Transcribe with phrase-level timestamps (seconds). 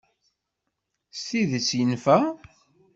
[1.11, 2.17] S tidett yenfa?